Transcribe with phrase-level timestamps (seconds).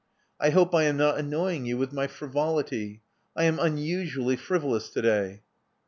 [0.39, 3.03] I hope I am not anoying you with my frivolity.
[3.35, 5.43] I am unusually frivolous to day."